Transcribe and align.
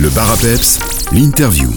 Le 0.00 0.10
bar 0.10 0.30
à 0.30 0.36
peps, 0.36 0.78
l'interview. 1.12 1.68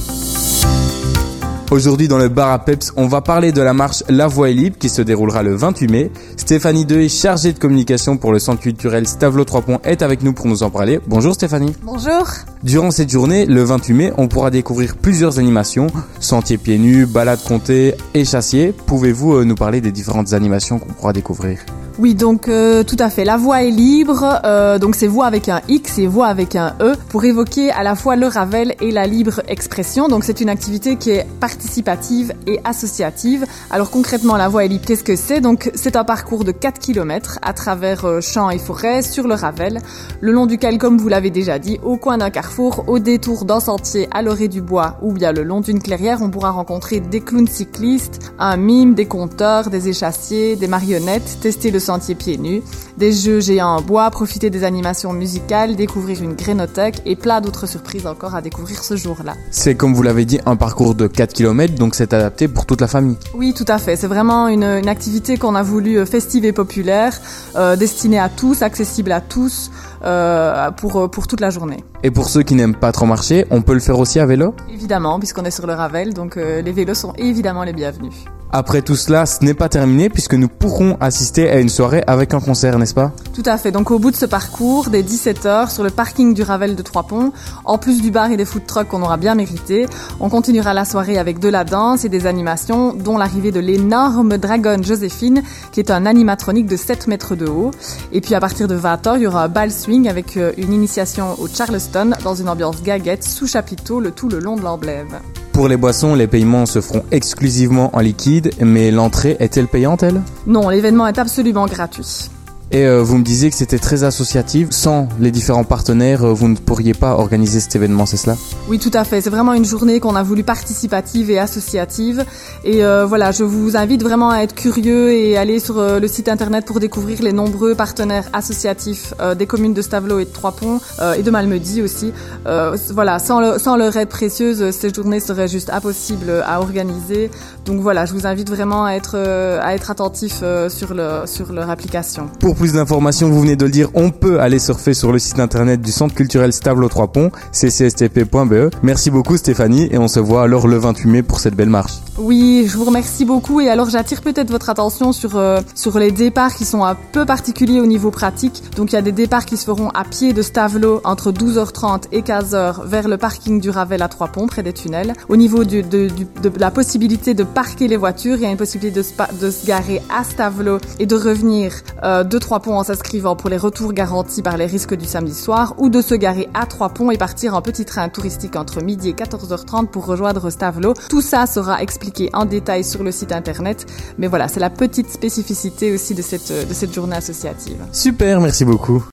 Aujourd'hui 1.71 2.07
dans 2.07 2.19
le 2.19 2.29
bar 2.29 2.51
à 2.51 2.59
Peps, 2.59 2.93
on 2.95 3.07
va 3.07 3.21
parler 3.21 3.51
de 3.51 3.63
la 3.63 3.73
marche 3.73 4.03
La 4.09 4.27
Voix 4.27 4.51
est 4.51 4.53
libre 4.53 4.77
qui 4.77 4.89
se 4.89 5.01
déroulera 5.01 5.41
le 5.41 5.55
28 5.55 5.87
mai. 5.87 6.11
Stéphanie 6.37 6.85
Deuil, 6.85 7.09
chargée 7.09 7.51
de 7.51 7.57
communication 7.57 8.17
pour 8.17 8.31
le 8.31 8.37
centre 8.37 8.61
culturel 8.61 9.07
Stavelo 9.07 9.43
3 9.43 9.61
Ponts, 9.63 9.79
est 9.83 10.03
avec 10.03 10.21
nous 10.21 10.33
pour 10.33 10.45
nous 10.45 10.61
en 10.61 10.69
parler. 10.69 10.99
Bonjour 11.07 11.33
Stéphanie. 11.33 11.73
Bonjour. 11.81 12.27
Durant 12.61 12.91
cette 12.91 13.09
journée, 13.09 13.47
le 13.47 13.63
28 13.63 13.93
mai, 13.95 14.13
on 14.17 14.27
pourra 14.27 14.51
découvrir 14.51 14.97
plusieurs 14.97 15.39
animations, 15.39 15.87
sentiers 16.19 16.59
pieds 16.59 16.77
nus, 16.77 17.07
balades 17.07 17.43
comptées 17.43 17.95
et 18.13 18.23
chassiers. 18.23 18.71
Pouvez-vous 18.85 19.37
euh, 19.37 19.45
nous 19.45 19.55
parler 19.55 19.81
des 19.81 19.91
différentes 19.91 20.33
animations 20.33 20.77
qu'on 20.77 20.93
pourra 20.93 21.13
découvrir? 21.13 21.57
Oui, 21.99 22.15
donc 22.15 22.47
euh, 22.47 22.83
tout 22.83 22.95
à 22.99 23.09
fait. 23.09 23.25
La 23.25 23.35
voix 23.35 23.63
est 23.63 23.69
libre, 23.69 24.39
euh, 24.45 24.79
donc 24.79 24.95
c'est 24.95 25.07
voix 25.07 25.25
avec 25.25 25.49
un 25.49 25.61
X 25.67 25.99
et 25.99 26.07
voix 26.07 26.27
avec 26.27 26.55
un 26.55 26.73
E 26.79 26.95
pour 27.09 27.25
évoquer 27.25 27.69
à 27.69 27.83
la 27.83 27.95
fois 27.95 28.15
le 28.15 28.27
Ravel 28.27 28.75
et 28.79 28.91
la 28.91 29.07
libre 29.07 29.41
expression. 29.49 30.07
Donc 30.07 30.23
c'est 30.23 30.39
une 30.39 30.47
activité 30.49 30.95
qui 30.95 31.11
est 31.11 31.27
participative 31.41 32.33
et 32.47 32.59
associative. 32.63 33.45
Alors 33.69 33.91
concrètement, 33.91 34.37
la 34.37 34.47
voix 34.47 34.63
est 34.63 34.69
libre, 34.69 34.85
qu'est-ce 34.85 35.03
que 35.03 35.17
c'est? 35.17 35.41
Donc 35.41 35.69
c'est 35.75 35.97
un 35.97 36.05
parcours 36.05 36.45
de 36.45 36.53
4 36.53 36.79
km 36.79 37.39
à 37.41 37.51
travers 37.51 38.05
euh, 38.05 38.21
champs 38.21 38.49
et 38.49 38.57
forêts 38.57 39.01
sur 39.01 39.27
le 39.27 39.33
Ravel, 39.33 39.79
le 40.21 40.31
long 40.31 40.45
duquel, 40.45 40.77
comme 40.77 40.97
vous 40.97 41.09
l'avez 41.09 41.29
déjà 41.29 41.59
dit, 41.59 41.77
au 41.83 41.97
coin 41.97 42.17
d'un 42.17 42.29
carrefour, 42.29 42.85
au 42.87 42.99
détour 42.99 43.43
d'un 43.43 43.59
sentier 43.59 44.07
à 44.11 44.21
l'orée 44.21 44.47
du 44.47 44.61
bois 44.61 44.97
ou 45.01 45.11
bien 45.11 45.33
le 45.33 45.43
long 45.43 45.59
d'une 45.59 45.81
clairière, 45.81 46.21
on 46.21 46.29
pourra 46.29 46.51
rencontrer 46.51 47.01
des 47.01 47.19
clowns 47.19 47.49
cyclistes, 47.49 48.31
un 48.39 48.55
mime, 48.55 48.93
des 48.93 49.07
conteurs, 49.07 49.69
des 49.69 49.89
échassiers, 49.89 50.55
des 50.55 50.67
marionnettes, 50.67 51.39
tester 51.41 51.69
le 51.69 51.80
sentier 51.81 52.15
pieds 52.15 52.37
nus, 52.37 52.61
des 52.97 53.11
jeux 53.11 53.41
géants 53.41 53.75
en 53.75 53.81
bois, 53.81 54.09
profiter 54.09 54.49
des 54.49 54.63
animations 54.63 55.11
musicales, 55.11 55.75
découvrir 55.75 56.23
une 56.23 56.35
grénothèque 56.35 57.01
et 57.05 57.17
plein 57.17 57.41
d'autres 57.41 57.67
surprises 57.67 58.07
encore 58.07 58.35
à 58.35 58.41
découvrir 58.41 58.81
ce 58.83 58.95
jour-là. 58.95 59.33
C'est 59.51 59.75
comme 59.75 59.93
vous 59.93 60.03
l'avez 60.03 60.23
dit 60.23 60.39
un 60.45 60.55
parcours 60.55 60.95
de 60.95 61.07
4 61.07 61.33
km, 61.33 61.75
donc 61.75 61.95
c'est 61.95 62.13
adapté 62.13 62.47
pour 62.47 62.65
toute 62.65 62.79
la 62.79 62.87
famille. 62.87 63.17
Oui, 63.33 63.53
tout 63.53 63.65
à 63.67 63.77
fait. 63.77 63.97
C'est 63.97 64.07
vraiment 64.07 64.47
une, 64.47 64.63
une 64.63 64.87
activité 64.87 65.37
qu'on 65.37 65.55
a 65.55 65.63
voulu 65.63 65.97
euh, 65.97 66.05
festive 66.05 66.45
et 66.45 66.53
populaire, 66.53 67.19
euh, 67.57 67.75
destinée 67.75 68.19
à 68.19 68.29
tous, 68.29 68.61
accessible 68.61 69.11
à 69.11 69.19
tous, 69.19 69.71
euh, 70.03 70.71
pour, 70.71 71.11
pour 71.11 71.27
toute 71.27 71.41
la 71.41 71.49
journée. 71.49 71.83
Et 72.03 72.11
pour 72.11 72.29
ceux 72.29 72.41
qui 72.43 72.55
n'aiment 72.55 72.75
pas 72.75 72.91
trop 72.91 73.05
marcher, 73.05 73.45
on 73.51 73.61
peut 73.61 73.73
le 73.73 73.79
faire 73.79 73.99
aussi 73.99 74.19
à 74.19 74.25
vélo? 74.25 74.55
Évidemment, 74.73 75.19
puisqu'on 75.19 75.43
est 75.45 75.51
sur 75.51 75.67
le 75.67 75.73
Ravel, 75.73 76.13
donc 76.13 76.37
euh, 76.37 76.61
les 76.61 76.71
vélos 76.71 76.95
sont 76.95 77.13
évidemment 77.17 77.63
les 77.63 77.73
bienvenus. 77.73 78.13
Après 78.53 78.81
tout 78.81 78.97
cela, 78.97 79.25
ce 79.25 79.45
n'est 79.45 79.53
pas 79.53 79.69
terminé 79.69 80.09
puisque 80.09 80.33
nous 80.33 80.49
pourrons 80.49 80.97
assister 80.99 81.49
à 81.49 81.59
une 81.59 81.69
soirée 81.69 82.03
avec 82.05 82.33
un 82.33 82.41
concert, 82.41 82.77
n'est-ce 82.77 82.93
pas? 82.93 83.13
Tout 83.33 83.43
à 83.45 83.57
fait. 83.57 83.71
Donc 83.71 83.91
au 83.91 83.99
bout 83.99 84.11
de 84.11 84.15
ce 84.17 84.25
parcours, 84.25 84.89
dès 84.89 85.03
17h, 85.03 85.71
sur 85.71 85.83
le 85.83 85.89
parking 85.89 86.33
du 86.33 86.43
Ravel 86.43 86.75
de 86.75 86.81
Trois-Ponts, 86.81 87.31
en 87.63 87.77
plus 87.77 88.01
du 88.01 88.11
bar 88.11 88.29
et 88.29 88.35
des 88.35 88.43
food 88.43 88.65
trucks 88.65 88.89
qu'on 88.89 89.03
aura 89.03 89.15
bien 89.15 89.35
mérité, 89.35 89.85
on 90.19 90.29
continuera 90.29 90.73
la 90.73 90.83
soirée 90.83 91.17
avec 91.17 91.39
de 91.39 91.47
la 91.47 91.63
danse 91.63 92.03
et 92.03 92.09
des 92.09 92.27
animations, 92.27 92.93
dont 92.93 93.17
l'arrivée 93.17 93.51
de 93.51 93.61
l'énorme 93.61 94.37
dragon 94.37 94.83
Joséphine, 94.83 95.43
qui 95.71 95.79
est 95.79 95.89
un 95.89 96.05
animatronique 96.05 96.67
de 96.67 96.75
7 96.75 97.07
mètres 97.07 97.37
de 97.37 97.47
haut. 97.47 97.71
Et 98.11 98.19
puis 98.19 98.35
à 98.35 98.41
partir 98.41 98.67
de 98.67 98.77
20h, 98.77 99.13
il 99.15 99.21
y 99.21 99.27
aura 99.27 99.45
un 99.45 99.49
bal 99.49 99.71
swing 99.71 100.09
avec 100.09 100.35
euh, 100.35 100.51
une 100.57 100.73
initiation 100.73 101.39
au 101.39 101.47
Charleston 101.47 102.11
dans 102.23 102.35
une 102.35 102.49
ambiance 102.49 102.83
gaguette 102.83 103.23
sous 103.23 103.47
chapiteau, 103.47 104.01
le 104.01 104.11
tout 104.11 104.27
le 104.27 104.39
long 104.39 104.57
de 104.57 104.61
l'emblème. 104.61 105.19
Pour 105.61 105.69
les 105.69 105.77
boissons, 105.77 106.15
les 106.15 106.25
paiements 106.25 106.65
se 106.65 106.81
feront 106.81 107.03
exclusivement 107.11 107.95
en 107.95 107.99
liquide, 107.99 108.49
mais 108.61 108.89
l'entrée 108.89 109.37
est-elle 109.39 109.67
payante, 109.67 110.03
Non, 110.47 110.69
l'événement 110.69 111.05
est 111.05 111.19
absolument 111.19 111.67
gratuit. 111.67 112.31
Et 112.73 112.85
euh, 112.85 113.03
vous 113.03 113.17
me 113.17 113.23
disiez 113.23 113.49
que 113.49 113.55
c'était 113.57 113.79
très 113.79 114.05
associatif. 114.05 114.69
Sans 114.71 115.09
les 115.19 115.31
différents 115.31 115.65
partenaires, 115.65 116.23
euh, 116.23 116.31
vous 116.31 116.47
ne 116.47 116.55
pourriez 116.55 116.93
pas 116.93 117.15
organiser 117.15 117.59
cet 117.59 117.75
événement, 117.75 118.05
c'est 118.05 118.15
cela? 118.15 118.37
Oui, 118.69 118.79
tout 118.79 118.91
à 118.93 119.03
fait. 119.03 119.19
C'est 119.19 119.29
vraiment 119.29 119.53
une 119.53 119.65
journée 119.65 119.99
qu'on 119.99 120.15
a 120.15 120.23
voulu 120.23 120.43
participative 120.43 121.29
et 121.29 121.37
associative. 121.37 122.23
Et 122.63 122.85
euh, 122.85 123.05
voilà, 123.05 123.31
je 123.31 123.43
vous 123.43 123.75
invite 123.75 124.03
vraiment 124.03 124.29
à 124.29 124.37
être 124.39 124.55
curieux 124.55 125.11
et 125.11 125.37
aller 125.37 125.59
sur 125.59 125.81
le 125.81 126.07
site 126.07 126.29
internet 126.29 126.63
pour 126.63 126.79
découvrir 126.79 127.21
les 127.21 127.33
nombreux 127.33 127.75
partenaires 127.75 128.29
associatifs 128.31 129.13
euh, 129.19 129.35
des 129.35 129.47
communes 129.47 129.73
de 129.73 129.81
Stavelot 129.81 130.19
et 130.19 130.25
de 130.25 130.29
Trois-Ponts 130.29 130.79
et 131.17 131.23
de 131.23 131.31
Malmedy 131.31 131.81
aussi. 131.81 132.13
Voilà, 132.45 133.19
sans, 133.19 133.41
le, 133.41 133.59
sans 133.59 133.75
leur 133.75 133.97
aide 133.97 134.07
précieuse, 134.07 134.71
ces 134.71 134.93
journées 134.93 135.19
seraient 135.19 135.49
juste 135.49 135.69
impossibles 135.69 136.41
à 136.45 136.61
organiser. 136.61 137.31
Donc 137.65 137.81
voilà, 137.81 138.05
je 138.05 138.13
vous 138.13 138.25
invite 138.25 138.49
vraiment 138.49 138.85
à 138.85 138.93
être, 138.93 139.17
à 139.17 139.75
être 139.75 139.91
attentif 139.91 140.41
sur, 140.69 140.93
le, 140.93 141.23
sur 141.25 141.51
leur 141.51 141.69
application. 141.69 142.29
Pour 142.39 142.55
plus 142.61 142.73
d'informations, 142.73 143.27
vous 143.27 143.41
venez 143.41 143.55
de 143.55 143.65
le 143.65 143.71
dire, 143.71 143.89
on 143.95 144.11
peut 144.11 144.39
aller 144.39 144.59
surfer 144.59 144.93
sur 144.93 145.11
le 145.11 145.17
site 145.17 145.39
internet 145.39 145.81
du 145.81 145.91
Centre 145.91 146.13
culturel 146.13 146.53
Stavelo 146.53 146.87
3 146.89 147.07
Ponts, 147.11 147.31
ccstp.be. 147.51 148.69
Merci 148.83 149.09
beaucoup 149.09 149.35
Stéphanie 149.35 149.87
et 149.91 149.97
on 149.97 150.07
se 150.07 150.19
voit 150.19 150.43
alors 150.43 150.67
le 150.67 150.77
28 150.77 151.09
mai 151.09 151.23
pour 151.23 151.39
cette 151.39 151.55
belle 151.55 151.71
marche. 151.71 151.93
Oui, 152.19 152.65
je 152.67 152.77
vous 152.77 152.83
remercie 152.85 153.25
beaucoup 153.25 153.61
et 153.61 153.69
alors 153.69 153.89
j'attire 153.89 154.21
peut-être 154.21 154.51
votre 154.51 154.69
attention 154.69 155.11
sur 155.11 155.37
euh, 155.37 155.59
sur 155.73 155.97
les 155.97 156.11
départs 156.11 156.53
qui 156.53 156.65
sont 156.65 156.83
un 156.83 156.95
peu 157.13 157.25
particuliers 157.25 157.79
au 157.81 157.87
niveau 157.87 158.11
pratique. 158.11 158.61
Donc 158.77 158.91
il 158.91 158.95
y 158.95 158.99
a 158.99 159.01
des 159.01 159.11
départs 159.11 159.45
qui 159.45 159.57
se 159.57 159.63
feront 159.65 159.89
à 159.89 160.03
pied 160.03 160.31
de 160.31 160.43
Stavelot 160.43 161.01
entre 161.03 161.31
12h30 161.31 162.03
et 162.11 162.21
15h 162.21 162.85
vers 162.85 163.07
le 163.07 163.17
parking 163.17 163.59
du 163.59 163.71
Ravel 163.71 164.03
à 164.03 164.07
Trois 164.07 164.27
Ponts 164.27 164.45
près 164.45 164.61
des 164.61 164.73
tunnels. 164.73 165.13
Au 165.29 165.35
niveau 165.35 165.63
du, 165.63 165.81
de, 165.81 166.09
du- 166.09 166.27
de 166.43 166.51
la 166.59 166.69
possibilité 166.69 167.33
de 167.33 167.43
parquer 167.43 167.87
les 167.87 167.97
voitures, 167.97 168.35
il 168.35 168.43
y 168.43 168.45
a 168.45 168.51
une 168.51 168.57
possibilité 168.57 168.95
de, 168.99 169.01
se 169.03 169.13
pa- 169.13 169.29
de 169.41 169.49
se 169.49 169.65
garer 169.65 169.99
à 170.15 170.23
Stavelot 170.23 170.77
et 170.99 171.07
de 171.07 171.15
revenir 171.15 171.71
euh, 172.03 172.23
de 172.23 172.37
Trois 172.37 172.50
Ponts 172.59 172.77
en 172.77 172.83
s'inscrivant 172.83 173.35
pour 173.35 173.49
les 173.49 173.57
retours 173.57 173.93
garantis 173.93 174.41
par 174.41 174.57
les 174.57 174.65
risques 174.65 174.95
du 174.95 175.05
samedi 175.05 175.33
soir 175.33 175.73
ou 175.77 175.89
de 175.89 176.01
se 176.01 176.15
garer 176.15 176.49
à 176.53 176.65
Trois 176.65 176.89
Ponts 176.89 177.11
et 177.11 177.17
partir 177.17 177.55
en 177.55 177.61
petit 177.61 177.85
train 177.85 178.09
touristique 178.09 178.55
entre 178.55 178.81
midi 178.81 179.09
et 179.09 179.13
14h30 179.13 179.87
pour 179.87 180.05
rejoindre 180.05 180.49
Stavelot. 180.49 180.93
Tout 181.09 181.21
ça 181.21 181.45
sera 181.45 181.81
expliqué 181.81 182.29
en 182.33 182.45
détail 182.45 182.83
sur 182.83 183.03
le 183.03 183.11
site 183.11 183.31
internet. 183.31 183.85
Mais 184.17 184.27
voilà, 184.27 184.47
c'est 184.47 184.59
la 184.59 184.69
petite 184.69 185.09
spécificité 185.09 185.93
aussi 185.93 186.15
de 186.15 186.21
cette, 186.21 186.51
de 186.67 186.73
cette 186.73 186.93
journée 186.93 187.15
associative. 187.15 187.77
Super, 187.91 188.41
merci 188.41 188.65
beaucoup. 188.65 189.03